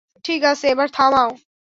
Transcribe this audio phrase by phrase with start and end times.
[0.25, 1.29] ঠিক আছে, এবার থামাও।